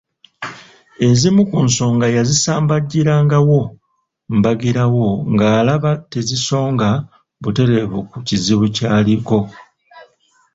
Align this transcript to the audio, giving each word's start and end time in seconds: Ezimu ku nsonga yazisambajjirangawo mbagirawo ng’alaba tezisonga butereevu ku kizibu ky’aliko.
Ezimu 1.07 1.41
ku 1.49 1.57
nsonga 1.67 2.05
yazisambajjirangawo 2.17 3.59
mbagirawo 4.37 5.07
ng’alaba 5.31 5.91
tezisonga 6.11 6.89
butereevu 7.41 7.99
ku 8.11 8.17
kizibu 8.27 8.65
ky’aliko. 8.75 9.37